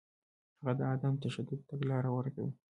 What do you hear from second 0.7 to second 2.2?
د عدم تشدد تګلاره